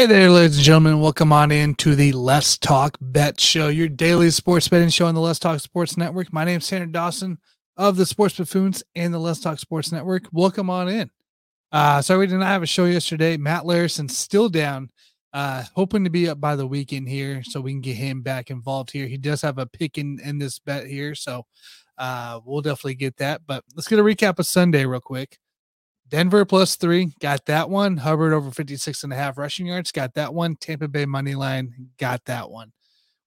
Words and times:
Hey 0.00 0.06
there, 0.06 0.30
ladies 0.30 0.56
and 0.56 0.64
gentlemen. 0.64 0.98
Welcome 0.98 1.30
on 1.30 1.52
in 1.52 1.74
to 1.74 1.94
the 1.94 2.12
Let's 2.12 2.56
Talk 2.56 2.96
Bet 3.02 3.38
Show, 3.38 3.68
your 3.68 3.86
daily 3.86 4.30
sports 4.30 4.66
betting 4.66 4.88
show 4.88 5.04
on 5.04 5.14
the 5.14 5.20
Let's 5.20 5.38
Talk 5.38 5.60
Sports 5.60 5.98
Network. 5.98 6.32
My 6.32 6.46
name 6.46 6.56
is 6.56 6.66
Tanner 6.66 6.86
Dawson 6.86 7.36
of 7.76 7.98
the 7.98 8.06
Sports 8.06 8.38
Buffoons 8.38 8.82
and 8.94 9.12
the 9.12 9.18
Let's 9.18 9.40
Talk 9.40 9.58
Sports 9.58 9.92
Network. 9.92 10.22
Welcome 10.32 10.70
on 10.70 10.88
in. 10.88 11.10
Uh, 11.70 12.00
sorry 12.00 12.20
we 12.20 12.28
did 12.28 12.38
not 12.38 12.46
have 12.46 12.62
a 12.62 12.66
show 12.66 12.86
yesterday. 12.86 13.36
Matt 13.36 13.64
Larison 13.64 14.10
still 14.10 14.48
down, 14.48 14.88
uh, 15.34 15.64
hoping 15.74 16.04
to 16.04 16.10
be 16.10 16.30
up 16.30 16.40
by 16.40 16.56
the 16.56 16.66
weekend 16.66 17.06
here 17.06 17.42
so 17.44 17.60
we 17.60 17.72
can 17.72 17.82
get 17.82 17.96
him 17.96 18.22
back 18.22 18.48
involved 18.48 18.92
here. 18.92 19.06
He 19.06 19.18
does 19.18 19.42
have 19.42 19.58
a 19.58 19.66
pick 19.66 19.98
in, 19.98 20.18
in 20.24 20.38
this 20.38 20.58
bet 20.58 20.86
here, 20.86 21.14
so 21.14 21.44
uh, 21.98 22.40
we'll 22.46 22.62
definitely 22.62 22.94
get 22.94 23.18
that. 23.18 23.42
But 23.46 23.64
let's 23.76 23.86
get 23.86 23.98
a 23.98 24.02
recap 24.02 24.38
of 24.38 24.46
Sunday 24.46 24.86
real 24.86 25.00
quick. 25.00 25.38
Denver 26.10 26.44
plus 26.44 26.74
three, 26.74 27.12
got 27.20 27.46
that 27.46 27.70
one. 27.70 27.96
Hubbard 27.96 28.32
over 28.32 28.50
56 28.50 29.04
and 29.04 29.12
a 29.12 29.16
half 29.16 29.38
rushing 29.38 29.66
yards, 29.66 29.92
got 29.92 30.14
that 30.14 30.34
one. 30.34 30.56
Tampa 30.56 30.88
Bay 30.88 31.06
money 31.06 31.36
line, 31.36 31.90
got 31.98 32.24
that 32.24 32.50
one. 32.50 32.72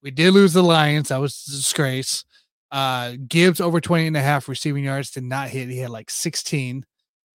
We 0.02 0.12
did 0.12 0.34
lose 0.34 0.52
the 0.52 0.62
Lions. 0.62 1.10
That 1.10 1.22
was 1.22 1.46
a 1.48 1.52
disgrace. 1.52 2.26
Uh, 2.72 3.14
Gibbs 3.28 3.62
over 3.62 3.80
20 3.80 4.08
and 4.08 4.18
a 4.18 4.22
half 4.22 4.50
receiving 4.50 4.84
yards 4.84 5.12
did 5.12 5.24
not 5.24 5.50
hit. 5.50 5.70
He 5.70 5.78
had 5.78 5.92
like 5.92 6.10
16. 6.10 6.86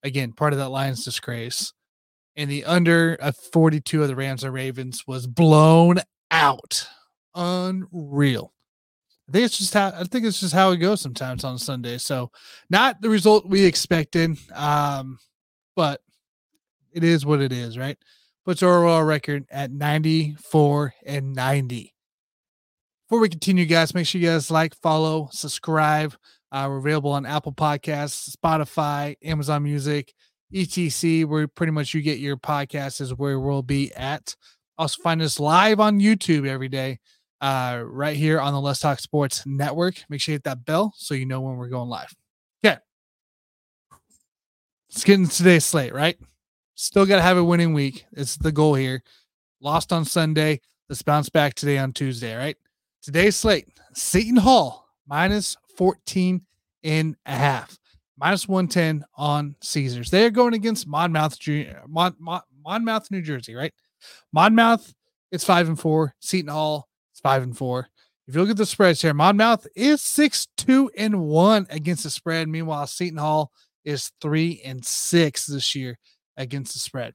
Again, 0.04 0.34
part 0.34 0.52
of 0.52 0.60
that 0.60 0.70
Lions 0.70 1.06
disgrace. 1.06 1.74
And 2.36 2.52
the 2.52 2.66
under 2.66 3.16
of 3.16 3.38
42 3.38 4.02
of 4.02 4.10
the 4.10 4.16
Rams 4.16 4.44
and 4.44 4.54
Ravens 4.54 5.06
was 5.08 5.28
blown 5.28 6.00
out. 6.30 6.88
Unreal. 7.34 8.54
I 9.30 9.32
think 9.32 9.46
it's 9.46 9.58
just 9.58 9.74
how 9.74 9.88
I 9.90 10.04
think 10.04 10.26
it's 10.26 10.40
just 10.40 10.54
how 10.54 10.72
it 10.72 10.78
goes 10.78 11.02
sometimes 11.02 11.44
on 11.44 11.58
Sunday. 11.58 11.98
So 11.98 12.32
not 12.70 13.02
the 13.02 13.10
result 13.10 13.48
we 13.48 13.66
expected. 13.66 14.38
Um, 14.54 15.20
but 15.78 16.02
it 16.92 17.04
is 17.04 17.24
what 17.24 17.40
it 17.40 17.54
is, 17.54 17.78
right? 17.78 17.98
Puts 18.44 18.64
our 18.64 18.70
overall 18.70 19.04
record 19.04 19.46
at 19.52 19.72
94 19.72 20.96
and 21.06 21.36
90. 21.36 21.94
Before 23.08 23.22
we 23.22 23.30
continue, 23.30 23.66
guys, 23.66 23.94
make 23.94 24.08
sure 24.08 24.20
you 24.20 24.28
guys 24.28 24.50
like, 24.50 24.74
follow, 24.76 25.30
subscribe. 25.32 26.16
Uh, 26.52 26.66
we're 26.68 26.80
available 26.80 27.12
on 27.12 27.28
Apple 27.28 27.54
Podcasts, 27.54 28.36
Spotify, 28.36 29.16
Amazon 29.24 29.64
Music, 29.64 30.14
etc. 30.54 31.28
Where 31.28 31.48
pretty 31.48 31.72
much 31.72 31.94
you 31.94 32.02
get 32.02 32.18
your 32.18 32.38
podcast 32.38 33.00
is 33.00 33.14
where 33.14 33.40
we'll 33.40 33.62
be 33.62 33.94
at. 33.94 34.36
Also, 34.80 35.02
find 35.04 35.22
us 35.22 35.40
live 35.40 35.80
on 35.80 36.00
YouTube 36.00 36.48
every 36.48 36.70
day, 36.70 37.00
uh, 37.40 37.84
right 37.86 38.18
here 38.18 38.42
on 38.42 38.54
the 38.54 38.62
Let's 38.62 38.80
Talk 38.80 39.00
Sports 39.00 39.44
Network. 39.46 40.04
Make 40.10 40.22
sure 40.22 40.34
you 40.34 40.38
hit 40.38 40.44
that 40.46 40.66
bell 40.66 40.94
so 40.98 41.14
you 41.14 41.28
know 41.28 41.42
when 41.42 41.58
we're 41.58 41.70
going 41.70 41.90
live. 41.90 42.16
Let's 44.90 45.04
get 45.04 45.20
into 45.20 45.36
today's 45.36 45.66
slate, 45.66 45.94
right? 45.94 46.18
Still 46.76 47.06
got 47.06 47.18
to 47.18 47.22
have 47.22 47.38
a 47.38 47.44
winning 47.44 47.74
week. 47.74 48.06
It's 48.14 48.38
the 48.38 48.52
goal 48.52 48.74
here. 48.74 49.04
Lost 49.60 49.92
on 49.92 50.06
Sunday. 50.06 50.62
Let's 50.88 51.02
bounce 51.02 51.30
back 51.30 51.56
today 51.56 51.78
on 51.78 51.92
Tuesday, 51.92 52.36
right? 52.36 52.56
Today's 53.02 53.36
slate 53.36 53.68
Seton 53.94 54.38
Hall 54.38 54.88
minus 55.06 55.58
14 55.78 56.42
and 56.84 57.18
a 57.26 57.32
half, 57.32 57.78
minus 58.18 58.48
110 58.48 59.04
on 59.16 59.56
Caesars. 59.62 60.10
They're 60.10 60.30
going 60.30 60.54
against 60.54 60.88
Monmouth, 60.88 61.38
Mon, 61.88 62.16
Mon, 62.20 62.42
Monmouth, 62.64 63.12
New 63.12 63.22
Jersey, 63.22 63.56
right? 63.56 63.74
Monmouth, 64.32 64.94
it's 65.32 65.44
five 65.44 65.68
and 65.68 65.80
four. 65.80 66.16
Seton 66.20 66.50
Hall, 66.50 66.88
it's 67.12 67.20
five 67.20 67.44
and 67.44 67.58
four. 67.58 67.90
If 68.28 68.36
you 68.36 68.42
look 68.42 68.50
at 68.50 68.58
the 68.58 68.66
spreads 68.66 69.02
here, 69.02 69.14
Monmouth 69.14 69.68
is 69.76 70.02
six, 70.02 70.48
two, 70.56 70.90
and 70.98 71.22
one 71.22 71.68
against 71.70 72.04
the 72.04 72.10
spread. 72.10 72.48
Meanwhile, 72.48 72.88
Seton 72.88 73.18
Hall 73.18 73.52
is 73.88 74.12
three 74.22 74.62
and 74.66 74.86
six 74.86 75.46
this 75.46 75.74
year 75.74 75.98
against 76.36 76.74
the 76.74 76.80
spread. 76.80 77.14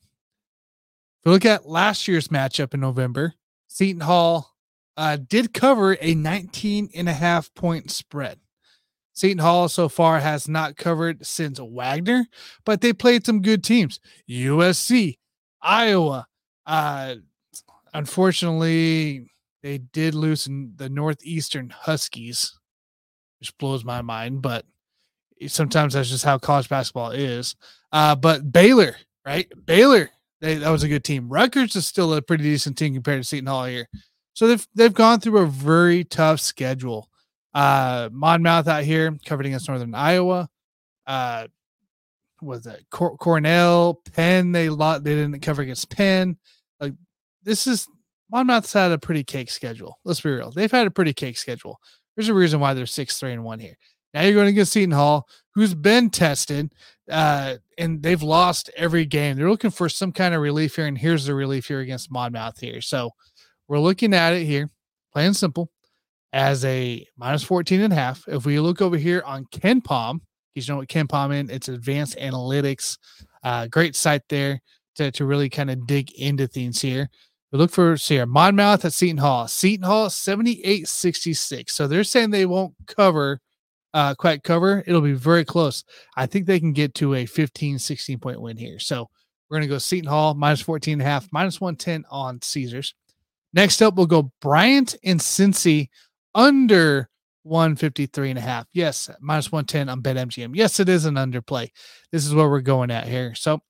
If 1.20 1.26
we 1.26 1.32
look 1.32 1.44
at 1.44 1.68
last 1.68 2.08
year's 2.08 2.28
matchup 2.28 2.72
in 2.72 2.80
November, 2.80 3.34
Seton 3.68 4.00
Hall 4.00 4.54
uh, 4.96 5.18
did 5.28 5.52
cover 5.52 5.98
a 6.00 6.14
19 6.14 6.88
and 6.94 7.08
a 7.10 7.12
half 7.12 7.54
point 7.54 7.90
spread. 7.90 8.40
Seton 9.12 9.38
Hall 9.38 9.68
so 9.68 9.90
far 9.90 10.18
has 10.20 10.48
not 10.48 10.78
covered 10.78 11.26
since 11.26 11.60
Wagner, 11.62 12.24
but 12.64 12.80
they 12.80 12.94
played 12.94 13.26
some 13.26 13.42
good 13.42 13.62
teams. 13.62 14.00
USC, 14.28 15.18
Iowa. 15.60 16.26
Uh, 16.64 17.16
unfortunately, 17.92 19.30
they 19.62 19.76
did 19.76 20.14
lose 20.14 20.46
in 20.46 20.72
the 20.76 20.88
Northeastern 20.88 21.68
Huskies, 21.68 22.58
which 23.40 23.56
blows 23.58 23.84
my 23.84 24.00
mind, 24.00 24.40
but 24.40 24.64
sometimes 25.48 25.94
that's 25.94 26.10
just 26.10 26.24
how 26.24 26.38
college 26.38 26.68
basketball 26.68 27.10
is. 27.10 27.56
Uh, 27.92 28.14
but 28.14 28.52
Baylor, 28.52 28.96
right? 29.24 29.50
Baylor, 29.66 30.10
they, 30.40 30.56
that 30.56 30.70
was 30.70 30.82
a 30.82 30.88
good 30.88 31.04
team. 31.04 31.28
Rutgers 31.28 31.76
is 31.76 31.86
still 31.86 32.14
a 32.14 32.22
pretty 32.22 32.44
decent 32.44 32.76
team 32.78 32.94
compared 32.94 33.20
to 33.22 33.28
Seton 33.28 33.46
Hall 33.46 33.66
here. 33.66 33.88
So 34.34 34.46
they've 34.46 34.66
they've 34.74 34.94
gone 34.94 35.20
through 35.20 35.38
a 35.38 35.46
very 35.46 36.04
tough 36.04 36.40
schedule. 36.40 37.08
Uh, 37.54 38.08
Monmouth 38.12 38.66
out 38.66 38.84
here 38.84 39.16
covered 39.26 39.46
against 39.46 39.68
Northern 39.68 39.94
Iowa. 39.94 40.48
Uh, 41.06 41.48
was 42.40 42.66
it 42.66 42.84
Cor- 42.90 43.16
Cornell, 43.18 44.00
Penn? 44.14 44.52
They 44.52 44.68
lot 44.68 45.04
they 45.04 45.14
didn't 45.14 45.40
cover 45.40 45.62
against 45.62 45.90
Penn. 45.90 46.38
Like 46.80 46.94
this 47.42 47.66
is 47.66 47.86
Monmouth's 48.30 48.72
had 48.72 48.92
a 48.92 48.98
pretty 48.98 49.22
cake 49.22 49.50
schedule. 49.50 49.98
Let's 50.04 50.22
be 50.22 50.30
real. 50.30 50.50
They've 50.50 50.72
had 50.72 50.86
a 50.86 50.90
pretty 50.90 51.12
cake 51.12 51.36
schedule. 51.36 51.78
There's 52.16 52.28
a 52.28 52.34
reason 52.34 52.60
why 52.60 52.74
they're 52.74 52.86
six, 52.86 53.18
three, 53.18 53.32
and 53.32 53.44
one 53.44 53.58
here. 53.58 53.76
Now 54.14 54.22
you're 54.22 54.34
going 54.34 54.48
against 54.48 54.72
Seton 54.72 54.92
Hall, 54.92 55.26
who's 55.54 55.74
been 55.74 56.10
tested, 56.10 56.72
uh, 57.10 57.56
and 57.78 58.02
they've 58.02 58.22
lost 58.22 58.70
every 58.76 59.04
game. 59.06 59.36
They're 59.36 59.50
looking 59.50 59.70
for 59.70 59.88
some 59.88 60.12
kind 60.12 60.34
of 60.34 60.40
relief 60.40 60.76
here, 60.76 60.86
and 60.86 60.98
here's 60.98 61.26
the 61.26 61.34
relief 61.34 61.66
here 61.66 61.80
against 61.80 62.10
Monmouth 62.10 62.60
here. 62.60 62.80
So 62.80 63.10
we're 63.68 63.80
looking 63.80 64.14
at 64.14 64.34
it 64.34 64.44
here, 64.44 64.68
plain 65.12 65.34
simple, 65.34 65.70
as 66.32 66.64
a 66.64 67.06
minus 67.16 67.42
14 67.42 67.80
and 67.80 67.92
a 67.92 67.96
half. 67.96 68.24
If 68.28 68.46
we 68.46 68.60
look 68.60 68.80
over 68.80 68.96
here 68.96 69.22
on 69.24 69.46
KenPom, 69.46 70.20
you 70.54 70.62
know 70.68 70.76
what 70.76 70.88
KenPom 70.88 71.34
in, 71.34 71.50
it's 71.50 71.68
advanced 71.68 72.16
analytics, 72.18 72.98
uh, 73.42 73.66
great 73.66 73.96
site 73.96 74.22
there 74.28 74.60
to, 74.96 75.10
to 75.12 75.24
really 75.24 75.48
kind 75.48 75.70
of 75.70 75.86
dig 75.86 76.12
into 76.12 76.46
things 76.46 76.80
here. 76.80 77.08
We 77.50 77.58
look 77.58 77.70
for 77.70 77.96
here, 77.96 78.24
Monmouth 78.24 78.84
at 78.84 78.94
Seton 78.94 79.18
Hall. 79.18 79.46
Seton 79.46 79.84
Hall 79.84 80.08
78 80.08 80.88
66. 80.88 81.74
So 81.74 81.86
they're 81.86 82.04
saying 82.04 82.30
they 82.30 82.46
won't 82.46 82.74
cover 82.86 83.40
uh, 83.94 84.14
quite 84.14 84.42
cover, 84.42 84.82
it'll 84.86 85.00
be 85.00 85.12
very 85.12 85.44
close. 85.44 85.84
I 86.16 86.26
think 86.26 86.46
they 86.46 86.60
can 86.60 86.72
get 86.72 86.94
to 86.94 87.14
a 87.14 87.26
15, 87.26 87.78
16 87.78 88.18
point 88.18 88.40
win 88.40 88.56
here. 88.56 88.78
So 88.78 89.08
we're 89.48 89.58
going 89.58 89.68
to 89.68 89.74
go 89.74 89.78
Seton 89.78 90.08
Hall 90.08 90.34
minus 90.34 90.62
14 90.62 90.94
and 90.94 91.02
a 91.02 91.04
half, 91.04 91.28
minus 91.32 91.60
110 91.60 92.04
on 92.10 92.40
Caesars. 92.40 92.94
Next 93.52 93.82
up, 93.82 93.96
we'll 93.96 94.06
go 94.06 94.32
Bryant 94.40 94.94
and 95.04 95.20
Cincy 95.20 95.88
under 96.34 97.10
153 97.42 98.30
and 98.30 98.38
a 98.38 98.42
half. 98.42 98.66
Yes, 98.72 99.10
minus 99.20 99.52
110 99.52 99.88
on 99.88 100.02
BetMGM. 100.02 100.54
Yes, 100.54 100.80
it 100.80 100.88
is 100.88 101.04
an 101.04 101.16
underplay. 101.16 101.68
This 102.10 102.24
is 102.24 102.34
where 102.34 102.48
we're 102.48 102.60
going 102.60 102.90
at 102.90 103.06
here. 103.06 103.34
So 103.34 103.60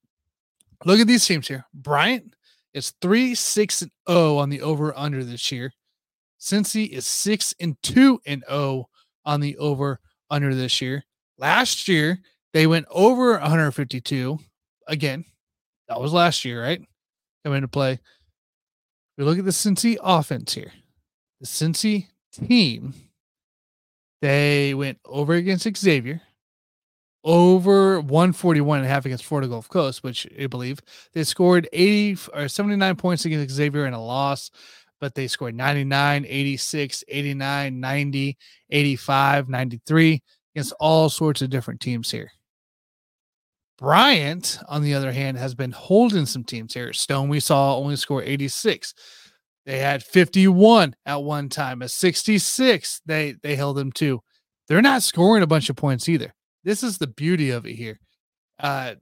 look 0.85 1.01
at 1.01 1.07
these 1.07 1.27
teams 1.27 1.49
here. 1.49 1.65
Bryant 1.75 2.35
is 2.75 2.93
3 3.01 3.35
6 3.35 3.83
and 3.83 3.91
0 4.09 4.37
on 4.37 4.51
the 4.51 4.61
over 4.61 4.97
under 4.97 5.25
this 5.25 5.51
year. 5.51 5.73
Cincy 6.41 6.89
is 6.89 7.07
6 7.07 7.55
and 7.61 7.77
2 7.83 8.21
and 8.27 8.45
0 8.49 8.89
on 9.25 9.41
the 9.41 9.57
over 9.59 10.01
under 10.33 10.55
this 10.55 10.81
year. 10.81 11.05
Last 11.39 11.87
year, 11.87 12.19
they 12.55 12.67
went 12.67 12.87
over 12.91 13.33
152. 13.39 14.39
Again, 14.89 15.25
that 15.89 16.01
was 16.01 16.13
last 16.13 16.45
year, 16.45 16.63
right? 16.63 16.81
Coming 17.45 17.59
into 17.59 17.69
play. 17.69 18.01
We 19.19 19.25
look 19.25 19.39
at 19.39 19.45
the 19.45 19.51
Cincy 19.51 19.97
offense 20.03 20.55
here. 20.55 20.73
The 21.41 21.47
Cincy 21.47 22.09
team, 22.33 22.95
they 24.23 24.73
went 24.75 24.99
over 25.05 25.35
against 25.35 25.69
Xavier, 25.77 26.23
over 27.25 28.01
141 28.01 28.79
and 28.79 28.87
a 28.87 28.89
half 28.89 29.05
against 29.05 29.25
Florida 29.25 29.49
Gulf 29.49 29.69
Coast, 29.69 30.03
which 30.03 30.27
I 30.41 30.47
believe 30.47 30.81
they 31.13 31.25
scored 31.25 31.69
80 31.73 32.19
or 32.33 32.49
79 32.49 32.97
points 32.97 33.25
against 33.27 33.55
Xavier 33.55 33.87
in 33.87 33.93
a 33.93 34.03
loss 34.03 34.51
but 35.03 35.17
they 35.17 35.27
scored 35.27 35.57
99, 35.57 36.25
86, 36.29 37.05
89, 37.09 37.81
90, 37.81 38.39
85, 38.71 39.49
93 39.49 40.23
against 40.55 40.73
all 40.79 41.11
sorts 41.11 41.43
of 41.43 41.51
different 41.51 41.81
teams 41.81 42.09
here. 42.09 42.31
Bryant, 43.79 44.61
on 44.69 44.81
the 44.81 44.95
other 44.95 45.11
hand, 45.11 45.39
has 45.39 45.57
been 45.57 45.73
holding 45.73 46.25
some 46.25 46.45
teams 46.45 46.73
here. 46.73 46.93
Stone, 46.93 47.29
we 47.29 47.41
saw 47.41 47.77
only 47.77 47.97
score 47.97 48.23
86. 48.23 48.95
They 49.67 49.81
had 49.81 50.05
51 50.05 50.95
at 51.05 51.21
one 51.25 51.49
time, 51.49 51.83
a 51.83 51.89
66. 51.89 53.01
They 53.05 53.35
they 53.43 53.57
held 53.57 53.77
them 53.77 53.91
too. 53.91 54.21
They're 54.69 54.81
not 54.81 55.03
scoring 55.03 55.43
a 55.43 55.49
bunch 55.49 55.69
of 55.69 55.75
points 55.75 56.09
either. 56.09 56.33
This 56.63 56.85
is 56.85 56.99
the 56.99 57.09
beauty 57.09 57.51
of 57.51 57.67
it 57.67 57.75
here. 57.75 57.99
Uh, 58.61 58.95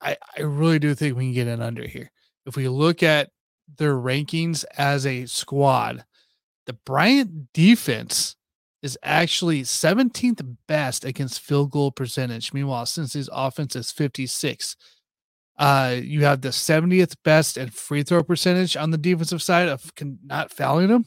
I 0.00 0.16
I 0.38 0.40
really 0.40 0.78
do 0.78 0.94
think 0.94 1.14
we 1.14 1.24
can 1.24 1.34
get 1.34 1.46
an 1.46 1.60
under 1.60 1.86
here. 1.86 2.10
If 2.46 2.56
we 2.56 2.68
look 2.68 3.02
at 3.02 3.28
their 3.78 3.94
rankings 3.94 4.64
as 4.76 5.06
a 5.06 5.26
squad, 5.26 6.04
the 6.66 6.72
Bryant 6.72 7.52
defense 7.52 8.36
is 8.82 8.98
actually 9.02 9.62
17th 9.62 10.56
best 10.66 11.04
against 11.04 11.40
field 11.40 11.70
goal 11.70 11.90
percentage. 11.90 12.52
Meanwhile, 12.52 12.86
Cincy's 12.86 13.28
offense 13.32 13.76
is 13.76 13.90
56. 13.90 14.76
Uh, 15.58 15.96
you 16.02 16.24
have 16.24 16.40
the 16.40 16.48
70th 16.48 17.16
best 17.22 17.58
and 17.58 17.72
free 17.72 18.02
throw 18.02 18.22
percentage 18.22 18.76
on 18.76 18.90
the 18.90 18.98
defensive 18.98 19.42
side 19.42 19.68
of 19.68 19.92
not 20.24 20.50
fouling 20.50 20.88
them. 20.88 21.04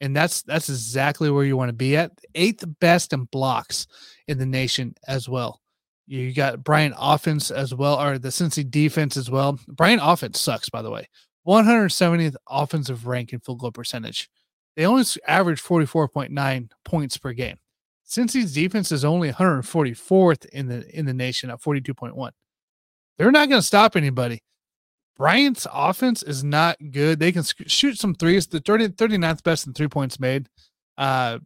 And 0.00 0.14
that's 0.14 0.42
that's 0.42 0.68
exactly 0.68 1.30
where 1.30 1.44
you 1.44 1.56
want 1.56 1.68
to 1.68 1.74
be 1.74 1.96
at. 1.96 2.10
Eighth 2.34 2.64
best 2.80 3.12
in 3.12 3.24
blocks 3.24 3.86
in 4.26 4.38
the 4.38 4.46
nation 4.46 4.94
as 5.06 5.28
well. 5.28 5.60
You 6.06 6.34
got 6.34 6.64
Bryant 6.64 6.94
offense 6.98 7.50
as 7.50 7.72
well, 7.74 7.98
or 8.00 8.18
the 8.18 8.28
Cincy 8.28 8.68
defense 8.68 9.16
as 9.16 9.30
well. 9.30 9.58
Bryant 9.68 10.02
offense 10.04 10.40
sucks, 10.40 10.68
by 10.68 10.82
the 10.82 10.90
way. 10.90 11.08
170th 11.46 12.36
offensive 12.48 13.06
rank 13.06 13.32
in 13.32 13.40
field 13.40 13.60
goal 13.60 13.72
percentage. 13.72 14.30
They 14.76 14.86
only 14.86 15.04
average 15.26 15.62
44.9 15.62 16.70
points 16.84 17.16
per 17.16 17.32
game. 17.32 17.58
Cincy's 18.06 18.52
defense 18.52 18.92
is 18.92 19.04
only 19.04 19.32
144th 19.32 20.46
in 20.46 20.68
the 20.68 20.98
in 20.98 21.06
the 21.06 21.14
nation 21.14 21.50
at 21.50 21.60
42.1. 21.60 22.30
They're 23.16 23.30
not 23.30 23.48
going 23.48 23.60
to 23.60 23.66
stop 23.66 23.96
anybody. 23.96 24.42
Bryant's 25.16 25.66
offense 25.72 26.22
is 26.22 26.42
not 26.42 26.76
good. 26.90 27.20
They 27.20 27.32
can 27.32 27.44
shoot 27.66 27.98
some 27.98 28.14
threes. 28.14 28.48
The 28.48 28.60
30, 28.60 28.88
39th 28.88 29.44
best 29.44 29.66
in 29.66 29.72
three 29.72 29.88
points 29.88 30.18
made 30.18 30.48
uh, 30.98 31.38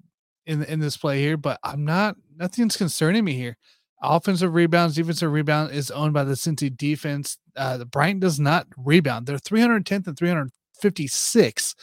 in 0.47 0.65
in 0.65 0.81
this 0.81 0.97
play 0.97 1.21
here, 1.21 1.37
but 1.37 1.61
I'm 1.63 1.85
not. 1.85 2.17
Nothing's 2.37 2.77
concerning 2.77 3.25
me 3.25 3.35
here. 3.35 3.57
Offensive 4.03 4.55
rebounds, 4.55 4.95
defensive 4.95 5.33
rebound 5.33 5.73
is 5.73 5.91
owned 5.91 6.15
by 6.15 6.25
the 6.25 6.35
Cincy 6.35 6.75
defense. 6.75 7.37
Uh, 7.59 7.77
the 7.77 7.85
Bryant 7.85 8.21
does 8.21 8.39
not 8.41 8.67
rebound. 8.77 9.27
They're 9.27 9.39
310th 9.39 10.07
and 10.07 10.17
356, 10.17 11.75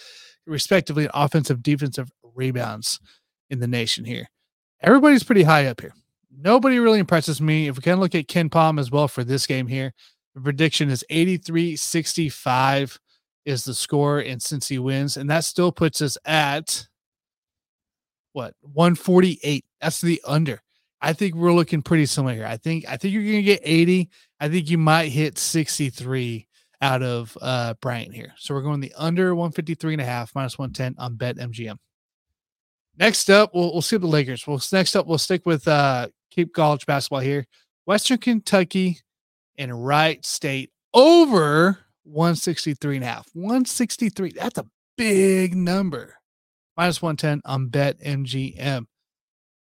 respectively, 0.47 1.03
in 1.05 1.11
offensive, 1.13 1.61
defensive 1.61 2.09
rebounds 2.33 2.99
in 3.49 3.59
the 3.59 3.67
nation 3.67 4.05
here. 4.05 4.27
Everybody's 4.81 5.23
pretty 5.23 5.43
high 5.43 5.65
up 5.65 5.81
here. 5.81 5.93
Nobody 6.37 6.79
really 6.79 6.99
impresses 6.99 7.41
me. 7.41 7.67
If 7.67 7.77
we 7.77 7.81
can 7.81 7.99
look 7.99 8.15
at 8.15 8.27
KenPom 8.27 8.79
as 8.79 8.91
well 8.91 9.07
for 9.07 9.23
this 9.23 9.45
game 9.45 9.67
here, 9.67 9.93
the 10.33 10.41
prediction 10.41 10.89
is 10.89 11.05
83 11.09 11.75
65 11.75 12.99
is 13.45 13.63
the 13.63 13.73
score, 13.73 14.19
and 14.19 14.41
Cincy 14.41 14.79
wins, 14.79 15.17
and 15.17 15.29
that 15.29 15.43
still 15.43 15.71
puts 15.71 16.01
us 16.01 16.17
at 16.25 16.87
what 18.33 18.53
148. 18.61 19.63
That's 19.79 20.01
the 20.01 20.21
under. 20.25 20.61
I 21.01 21.13
think 21.13 21.35
we're 21.35 21.53
looking 21.53 21.81
pretty 21.81 22.05
similar 22.07 22.33
here. 22.33 22.45
I 22.45 22.57
think 22.57 22.85
I 22.89 22.97
think 22.97 23.13
you're 23.13 23.23
gonna 23.23 23.41
get 23.43 23.61
80. 23.63 24.09
I 24.39 24.49
think 24.49 24.69
you 24.69 24.77
might 24.77 25.09
hit 25.09 25.37
63 25.37 26.47
out 26.81 27.01
of 27.01 27.37
uh 27.41 27.73
Bryant 27.81 28.13
here. 28.13 28.33
So 28.37 28.53
we're 28.53 28.61
going 28.61 28.81
the 28.81 28.93
under 28.97 29.33
153 29.33 29.93
and 29.93 30.01
a 30.01 30.05
half 30.05 30.33
minus 30.35 30.57
110 30.57 30.95
on 30.97 31.15
bet 31.15 31.37
MGM. 31.37 31.77
Next 32.97 33.29
up, 33.29 33.51
we'll 33.53 33.71
we'll 33.73 33.81
skip 33.81 34.01
the 34.01 34.07
Lakers. 34.07 34.45
Well, 34.45 34.61
next 34.71 34.95
up, 34.95 35.07
we'll 35.07 35.17
stick 35.17 35.45
with 35.45 35.67
uh 35.67 36.09
keep 36.31 36.53
college 36.53 36.85
basketball 36.85 37.21
here. 37.21 37.45
Western 37.85 38.17
Kentucky 38.17 38.99
and 39.57 39.85
Wright 39.85 40.25
State 40.25 40.71
over 40.93 41.79
163 42.03 42.97
and 42.97 43.03
a 43.03 43.07
half. 43.07 43.27
163. 43.33 44.33
That's 44.35 44.57
a 44.57 44.65
big 44.97 45.55
number. 45.55 46.15
Minus 46.77 47.01
110 47.01 47.41
on 47.45 47.67
bet 47.67 47.99
MGM. 47.99 48.85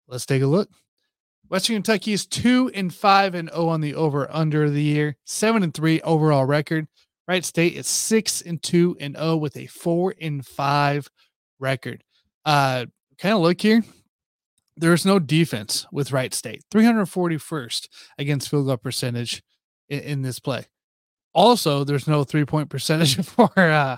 Let's 0.07 0.25
take 0.25 0.41
a 0.41 0.47
look. 0.47 0.69
Western 1.53 1.75
Kentucky 1.75 2.13
is 2.13 2.25
two 2.25 2.71
and 2.73 2.91
five 2.91 3.35
and 3.35 3.47
oh 3.53 3.69
on 3.69 3.79
the 3.79 3.93
over 3.93 4.27
under 4.33 4.71
the 4.71 4.81
year, 4.81 5.17
seven 5.23 5.61
and 5.61 5.71
three 5.71 6.01
overall 6.01 6.45
record. 6.45 6.87
Wright 7.27 7.45
State 7.45 7.75
is 7.75 7.85
six 7.85 8.41
and 8.41 8.59
two 8.59 8.97
and 8.99 9.15
oh 9.19 9.37
with 9.37 9.55
a 9.55 9.67
four 9.67 10.15
and 10.19 10.43
five 10.43 11.07
record. 11.59 12.03
Uh, 12.43 12.87
kind 13.19 13.35
of 13.35 13.41
look 13.41 13.61
here. 13.61 13.83
There's 14.77 15.05
no 15.05 15.19
defense 15.19 15.85
with 15.91 16.11
Wright 16.11 16.33
State, 16.33 16.63
341st 16.73 17.87
against 18.17 18.49
field 18.49 18.65
goal 18.65 18.77
percentage 18.77 19.43
in, 19.89 19.99
in 19.99 20.21
this 20.23 20.39
play. 20.39 20.65
Also, 21.35 21.83
there's 21.83 22.07
no 22.07 22.23
three 22.23 22.45
point 22.45 22.71
percentage 22.71 23.15
for 23.23 23.51
uh, 23.55 23.97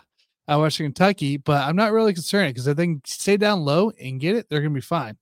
uh, 0.49 0.57
Western 0.59 0.87
Kentucky, 0.87 1.37
but 1.37 1.63
I'm 1.63 1.77
not 1.77 1.93
really 1.93 2.13
concerned 2.13 2.53
because 2.53 2.67
if 2.67 2.75
they 2.75 2.97
stay 3.05 3.37
down 3.37 3.63
low 3.63 3.91
and 3.91 4.19
get 4.19 4.35
it, 4.35 4.47
they're 4.49 4.59
going 4.59 4.73
to 4.73 4.77
be 4.77 4.81
fine. 4.81 5.15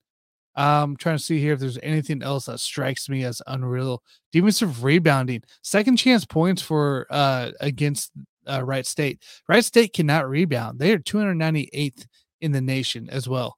I'm 0.55 0.95
trying 0.95 1.17
to 1.17 1.23
see 1.23 1.39
here 1.39 1.53
if 1.53 1.59
there's 1.59 1.79
anything 1.81 2.21
else 2.21 2.45
that 2.45 2.59
strikes 2.59 3.09
me 3.09 3.23
as 3.23 3.41
unreal. 3.47 4.03
Defensive 4.31 4.83
rebounding, 4.83 5.43
second 5.61 5.97
chance 5.97 6.25
points 6.25 6.61
for 6.61 7.07
uh 7.09 7.51
against 7.59 8.11
uh, 8.47 8.63
Wright 8.63 8.85
State. 8.85 9.23
Wright 9.47 9.63
State 9.63 9.93
cannot 9.93 10.29
rebound. 10.29 10.79
They 10.79 10.91
are 10.93 10.99
298th 10.99 12.05
in 12.41 12.51
the 12.51 12.61
nation 12.61 13.09
as 13.09 13.27
well. 13.27 13.57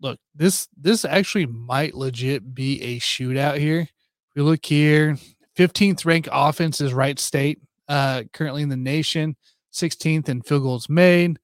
Look, 0.00 0.18
this 0.34 0.68
this 0.78 1.04
actually 1.04 1.46
might 1.46 1.94
legit 1.94 2.54
be 2.54 2.80
a 2.82 3.00
shootout 3.00 3.58
here. 3.58 3.80
If 3.80 3.88
we 4.36 4.42
look 4.42 4.64
here, 4.64 5.16
15th 5.56 6.04
ranked 6.04 6.28
offense 6.30 6.80
is 6.80 6.92
Wright 6.92 7.18
State, 7.18 7.60
uh, 7.88 8.24
currently 8.32 8.62
in 8.62 8.68
the 8.68 8.76
nation, 8.76 9.36
16th 9.72 10.28
in 10.28 10.42
field 10.42 10.62
goals 10.62 10.88
made. 10.88 11.38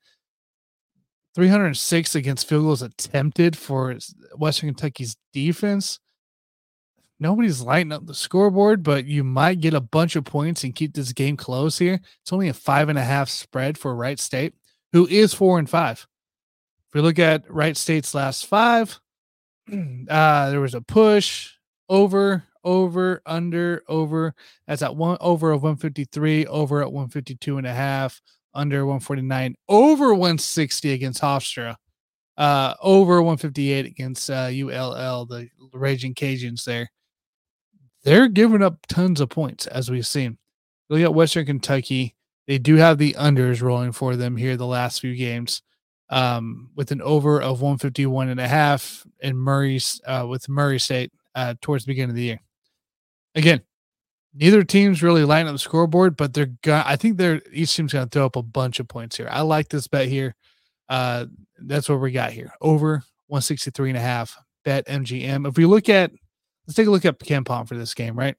306 1.35 2.15
against 2.15 2.49
field 2.49 2.65
goals 2.65 2.83
attempted 2.83 3.57
for 3.57 3.97
Western 4.37 4.69
Kentucky's 4.69 5.17
defense. 5.33 5.99
Nobody's 7.19 7.63
lighting 7.63 7.93
up 7.93 8.07
the 8.07 8.15
scoreboard, 8.15 8.83
but 8.83 9.05
you 9.05 9.23
might 9.23 9.61
get 9.61 9.75
a 9.75 9.81
bunch 9.81 10.17
of 10.17 10.25
points 10.25 10.65
and 10.65 10.75
keep 10.75 10.93
this 10.93 11.13
game 11.13 11.37
close 11.37 11.79
here. 11.79 12.01
It's 12.21 12.33
only 12.33 12.49
a 12.49 12.55
five 12.55 12.89
and 12.89 12.99
a 12.99 13.05
half 13.05 13.29
spread 13.29 13.79
for 13.79 13.95
Wright 13.95 14.19
State, 14.19 14.55
who 14.93 15.07
is 15.07 15.33
four 15.33 15.59
and 15.59 15.71
five. 15.71 16.07
If 16.89 16.95
we 16.95 17.01
look 17.01 17.19
at 17.19 17.49
Wright 17.49 17.77
State's 17.77 18.15
last 18.15 18.47
five, 18.47 19.01
uh, 19.73 20.51
there 20.51 20.61
was 20.61 20.75
a 20.75 20.81
push 20.81 21.53
over, 21.89 22.45
over, 22.65 23.23
under, 23.25 23.83
over. 23.89 24.35
That's 24.67 24.83
at 24.83 24.97
one 24.97 25.17
over 25.21 25.53
of 25.53 25.63
153, 25.63 26.47
over 26.47 26.83
at 26.83 26.93
152 26.93 27.57
and 27.57 27.67
a 27.67 27.73
half, 27.73 28.21
under 28.55 28.85
149, 28.87 29.55
over 29.69 30.15
160 30.15 30.93
against 30.93 31.23
Hofstra, 31.23 31.77
uh, 32.37 32.75
over 32.83 33.23
158 33.23 33.87
against 33.87 34.31
uh, 34.31 34.51
ULL, 34.51 35.27
the 35.27 35.49
Raging 35.73 36.15
Cajuns 36.15 36.65
there. 36.65 36.91
They're 38.05 38.29
giving 38.29 38.63
up 38.63 38.79
tons 38.89 39.21
of 39.21 39.29
points, 39.29 39.67
as 39.67 39.91
we've 39.91 40.07
seen. 40.07 40.39
Look 40.89 41.01
at 41.01 41.15
Western 41.15 41.47
Kentucky. 41.47 42.17
They 42.47 42.59
do 42.59 42.77
have 42.77 42.99
the 42.99 43.15
unders 43.15 43.63
rolling 43.63 43.93
for 43.93 44.17
them 44.17 44.37
here 44.37 44.57
the 44.57 44.67
last 44.67 45.01
few 45.01 45.15
games 45.15 45.63
um, 46.11 46.71
with 46.75 46.91
an 46.91 47.01
over 47.01 47.41
of 47.41 47.63
151 47.63 48.29
and 48.29 48.39
a 48.39 48.47
half 48.47 49.07
in 49.21 49.37
Murray's 49.37 50.01
uh, 50.07 50.27
with 50.29 50.49
Murray 50.49 50.79
State 50.79 51.11
uh, 51.35 51.55
towards 51.61 51.85
the 51.85 51.91
beginning 51.91 52.11
of 52.11 52.17
the 52.17 52.23
year. 52.23 52.41
Again, 53.35 53.63
neither 54.35 54.63
team's 54.65 55.03
really 55.03 55.25
lighting 55.25 55.49
up 55.49 55.55
the 55.55 55.59
scoreboard, 55.59 56.17
but 56.17 56.35
they're 56.35 56.53
going 56.63 56.83
I 56.85 56.97
think 56.97 57.17
they're 57.17 57.41
each 57.53 57.75
team's 57.75 57.93
gonna 57.93 58.07
throw 58.07 58.27
up 58.27 58.37
a 58.37 58.43
bunch 58.43 58.81
of 58.81 58.89
points 58.89 59.17
here. 59.17 59.29
I 59.31 59.43
like 59.43 59.69
this 59.69 59.89
bet 59.89 60.09
here. 60.09 60.35
Uh 60.89 61.27
that's 61.59 61.89
what 61.89 62.01
we 62.01 62.13
got 62.13 62.33
here. 62.33 62.53
Over 62.61 63.03
163 63.29 63.91
and 63.91 63.99
a 63.99 64.01
half 64.01 64.37
bet 64.65 64.87
MGM. 64.87 65.49
If 65.49 65.57
we 65.57 65.67
look 65.67 65.89
at 65.89 66.11
let's 66.67 66.77
take 66.77 66.87
a 66.87 66.91
look 66.91 67.05
at 67.05 67.19
KenPom 67.19 67.69
for 67.69 67.77
this 67.77 67.95
game, 67.95 68.17
right? 68.17 68.37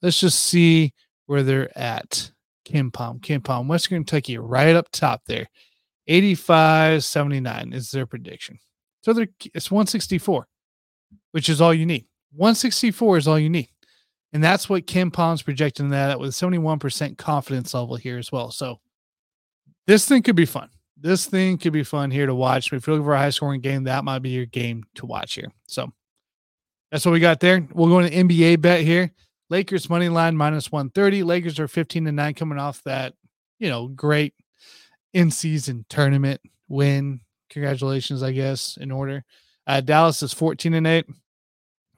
Let's 0.00 0.20
just 0.20 0.44
see 0.44 0.92
where 1.26 1.42
they're 1.42 1.76
at. 1.78 2.30
KenPom, 2.64 3.20
KenPom, 3.20 3.66
Western 3.66 3.98
Kentucky, 4.04 4.38
right 4.38 4.76
up 4.76 4.88
top 4.92 5.22
there. 5.26 5.48
85 6.06 7.04
79 7.04 7.72
is 7.72 7.90
their 7.90 8.06
prediction. 8.06 8.58
So 9.02 9.12
they're 9.12 9.28
it's 9.54 9.70
164, 9.70 10.46
which 11.32 11.48
is 11.48 11.60
all 11.60 11.74
you 11.74 11.86
need. 11.86 12.06
164 12.34 13.18
is 13.18 13.28
all 13.28 13.38
you 13.38 13.50
need. 13.50 13.68
And 14.32 14.42
that's 14.42 14.68
what 14.68 14.86
KenPom's 14.86 15.42
projecting 15.42 15.90
that 15.90 16.18
with 16.18 16.30
71% 16.30 17.18
confidence 17.18 17.74
level 17.74 17.96
here 17.96 18.18
as 18.18 18.32
well. 18.32 18.50
So 18.50 18.80
this 19.86 20.06
thing 20.06 20.22
could 20.22 20.36
be 20.36 20.46
fun. 20.46 20.70
This 20.96 21.26
thing 21.26 21.58
could 21.58 21.72
be 21.72 21.82
fun 21.82 22.10
here 22.10 22.26
to 22.26 22.34
watch. 22.34 22.72
If 22.72 22.86
you're 22.86 22.96
looking 22.96 23.06
for 23.06 23.14
a 23.14 23.18
high 23.18 23.30
scoring 23.30 23.60
game, 23.60 23.84
that 23.84 24.04
might 24.04 24.20
be 24.20 24.30
your 24.30 24.46
game 24.46 24.84
to 24.94 25.06
watch 25.06 25.34
here. 25.34 25.50
So 25.66 25.92
that's 26.90 27.04
what 27.04 27.12
we 27.12 27.20
got 27.20 27.40
there. 27.40 27.66
We'll 27.74 27.88
go 27.88 27.98
into 27.98 28.16
NBA 28.16 28.60
bet 28.60 28.82
here. 28.82 29.12
Lakers 29.50 29.90
money 29.90 30.08
line 30.08 30.36
minus 30.36 30.72
130. 30.72 31.24
Lakers 31.24 31.58
are 31.58 31.68
15 31.68 32.06
to 32.06 32.12
9 32.12 32.34
coming 32.34 32.58
off 32.58 32.82
that, 32.84 33.14
you 33.58 33.68
know, 33.68 33.88
great 33.88 34.34
in 35.12 35.30
season 35.30 35.84
tournament 35.90 36.40
win. 36.68 37.20
Congratulations, 37.50 38.22
I 38.22 38.32
guess, 38.32 38.78
in 38.80 38.90
order. 38.90 39.24
Uh, 39.66 39.80
Dallas 39.80 40.22
is 40.22 40.32
14 40.32 40.74
and 40.74 40.86
8. 40.86 41.06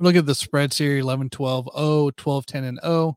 Look 0.01 0.17
at 0.17 0.27
the 0.27 0.35
spreads 0.35 0.79
here 0.79 0.99
11 0.99 1.31
12 1.31 1.69
0, 1.77 2.11
12 2.17 2.47
10 2.47 2.65
and 2.65 2.81
0. 2.83 3.17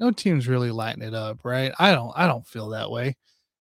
No 0.00 0.10
team's 0.10 0.48
really 0.48 0.70
lighting 0.70 1.02
it 1.02 1.14
up, 1.14 1.40
right? 1.44 1.72
I 1.78 1.92
don't 1.92 2.12
I 2.16 2.26
don't 2.26 2.46
feel 2.46 2.70
that 2.70 2.90
way. 2.90 3.16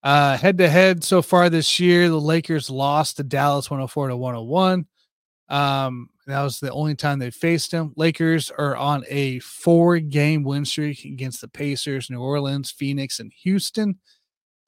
Uh 0.03 0.38
head 0.38 0.58
to 0.60 0.70
head 0.70 1.03
so 1.03 1.22
far 1.22 1.50
this 1.50 1.79
year, 1.79 2.10
the 2.10 2.20
Lakers 2.20 2.70
lost 2.70 3.17
to 3.17 3.24
Dallas 3.24 3.70
104 3.70 4.10
to 4.10 4.17
101. 4.17 4.86
Um 5.50 6.10
that 6.27 6.43
was 6.43 6.60
the 6.60 6.72
only 6.72 6.96
time 6.96 7.20
they 7.20 7.31
faced 7.31 7.72
them. 7.72 7.93
Lakers 7.98 8.51
are 8.51 8.75
on 8.75 9.03
a 9.10 9.39
four 9.39 10.00
game 10.00 10.43
win 10.43 10.65
streak 10.65 11.03
against 11.05 11.41
the 11.41 11.48
Pacers, 11.48 12.10
New 12.10 12.22
Orleans, 12.22 12.72
Phoenix, 12.72 13.20
and 13.20 13.31
Houston. 13.43 14.00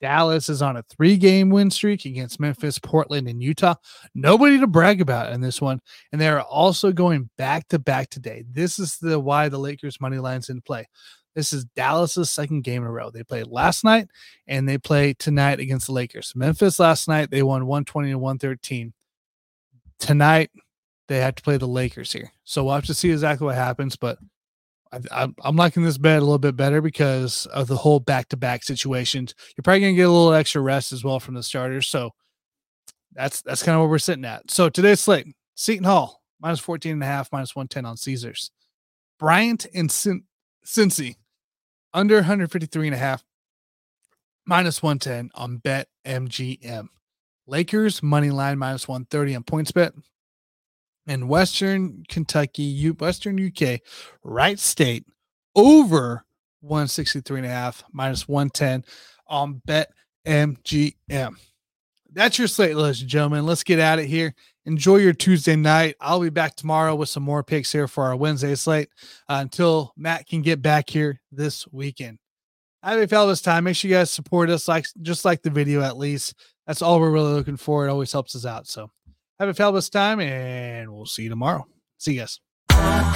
Dallas 0.04 0.50
is 0.50 0.60
on 0.60 0.76
a 0.76 0.82
three 0.82 1.16
game 1.16 1.48
win 1.48 1.70
streak 1.70 2.04
against 2.04 2.38
Memphis, 2.38 2.78
Portland, 2.78 3.26
and 3.26 3.42
Utah. 3.42 3.76
Nobody 4.14 4.60
to 4.60 4.66
brag 4.66 5.00
about 5.00 5.32
in 5.32 5.40
this 5.40 5.62
one. 5.62 5.80
And 6.12 6.20
they're 6.20 6.42
also 6.42 6.92
going 6.92 7.30
back 7.38 7.68
to 7.68 7.78
back 7.78 8.10
today. 8.10 8.44
This 8.50 8.78
is 8.78 8.98
the 8.98 9.18
why 9.18 9.48
the 9.48 9.56
Lakers 9.56 10.02
money 10.02 10.18
lines 10.18 10.50
in 10.50 10.60
play. 10.60 10.86
This 11.34 11.54
is 11.54 11.64
Dallas's 11.64 12.30
second 12.30 12.64
game 12.64 12.82
in 12.82 12.88
a 12.88 12.92
row. 12.92 13.10
They 13.10 13.24
played 13.24 13.46
last 13.46 13.82
night 13.82 14.08
and 14.46 14.68
they 14.68 14.76
play 14.76 15.14
tonight 15.14 15.58
against 15.58 15.86
the 15.86 15.94
Lakers. 15.94 16.34
Memphis 16.36 16.78
last 16.78 17.08
night, 17.08 17.30
they 17.30 17.42
won 17.42 17.64
120 17.64 18.10
to 18.10 18.18
113. 18.18 18.92
Tonight, 19.98 20.50
they 21.08 21.20
have 21.20 21.36
to 21.36 21.42
play 21.42 21.56
the 21.56 21.66
Lakers 21.66 22.12
here. 22.12 22.30
So 22.44 22.62
we'll 22.62 22.74
have 22.74 22.84
to 22.84 22.94
see 22.94 23.10
exactly 23.10 23.46
what 23.46 23.54
happens. 23.54 23.96
But 23.96 24.18
I, 24.92 25.28
am 25.44 25.56
liking 25.56 25.82
this 25.82 25.98
bet 25.98 26.18
a 26.18 26.24
little 26.24 26.38
bit 26.38 26.56
better 26.56 26.80
because 26.80 27.46
of 27.46 27.66
the 27.66 27.76
whole 27.76 28.00
back 28.00 28.28
to 28.28 28.36
back 28.36 28.62
situations. 28.62 29.34
You're 29.56 29.62
probably 29.62 29.80
going 29.80 29.94
to 29.94 29.96
get 29.96 30.08
a 30.08 30.10
little 30.10 30.32
extra 30.32 30.60
rest 30.60 30.92
as 30.92 31.02
well 31.02 31.18
from 31.18 31.34
the 31.34 31.42
starters. 31.42 31.88
So 31.88 32.12
that's 33.12 33.42
that's 33.42 33.62
kind 33.62 33.74
of 33.74 33.80
where 33.80 33.90
we're 33.90 33.98
sitting 33.98 34.24
at. 34.24 34.50
So 34.50 34.68
today's 34.68 35.00
slate 35.00 35.26
Seton 35.54 35.84
Hall, 35.84 36.22
minus 36.40 36.60
14 36.60 36.92
and 36.92 37.02
a 37.02 37.06
half, 37.06 37.30
minus 37.32 37.56
110 37.56 37.84
on 37.84 37.96
Caesars. 37.96 38.50
Bryant 39.18 39.66
and 39.74 39.90
Cin- 39.90 40.24
Cincy, 40.66 41.16
under 41.92 42.16
153 42.16 42.88
and 42.88 42.94
a 42.94 42.98
half, 42.98 43.24
minus 44.46 44.82
110 44.82 45.30
on 45.34 45.58
Bet 45.58 45.88
MGM. 46.04 46.88
Lakers, 47.46 48.02
money 48.02 48.30
line, 48.30 48.58
minus 48.58 48.88
130 48.88 49.36
on 49.36 49.44
PointsBet 49.44 49.92
in 51.06 51.28
Western 51.28 52.04
Kentucky, 52.08 52.90
Western 52.90 53.44
UK, 53.44 53.80
Wright 54.22 54.58
State 54.58 55.04
over 55.54 56.24
163 56.60 57.40
and 57.40 57.46
a 57.46 57.50
half 57.50 57.84
minus 57.92 58.26
110 58.26 58.84
on 59.28 59.60
bet 59.64 59.90
MGM. 60.26 61.36
That's 62.12 62.38
your 62.38 62.48
slate, 62.48 62.76
ladies 62.76 63.00
and 63.00 63.10
gentlemen. 63.10 63.44
Let's 63.44 63.64
get 63.64 63.78
at 63.78 63.98
it 63.98 64.06
here. 64.06 64.34
Enjoy 64.66 64.96
your 64.96 65.12
Tuesday 65.12 65.56
night. 65.56 65.96
I'll 66.00 66.20
be 66.20 66.30
back 66.30 66.54
tomorrow 66.54 66.94
with 66.94 67.08
some 67.08 67.22
more 67.22 67.42
picks 67.42 67.72
here 67.72 67.88
for 67.88 68.04
our 68.04 68.16
Wednesday 68.16 68.54
slate 68.54 68.88
uh, 69.28 69.38
until 69.40 69.92
Matt 69.96 70.26
can 70.26 70.40
get 70.40 70.62
back 70.62 70.88
here 70.88 71.20
this 71.32 71.66
weekend. 71.72 72.18
I 72.82 72.92
have 72.92 73.00
a 73.00 73.08
fabulous 73.08 73.42
time. 73.42 73.64
Make 73.64 73.76
sure 73.76 73.90
you 73.90 73.96
guys 73.96 74.10
support 74.10 74.48
us, 74.48 74.68
like 74.68 74.86
just 75.02 75.24
like 75.24 75.42
the 75.42 75.50
video 75.50 75.82
at 75.82 75.98
least. 75.98 76.34
That's 76.66 76.82
all 76.82 77.00
we're 77.00 77.10
really 77.10 77.32
looking 77.32 77.56
for. 77.56 77.86
It 77.86 77.90
always 77.90 78.12
helps 78.12 78.36
us 78.36 78.46
out. 78.46 78.66
So 78.66 78.90
have 79.38 79.48
a 79.48 79.54
fabulous 79.54 79.88
time, 79.88 80.20
and 80.20 80.92
we'll 80.92 81.06
see 81.06 81.24
you 81.24 81.28
tomorrow. 81.28 81.66
See 81.98 82.14
you 82.14 82.20
guys. 82.20 83.13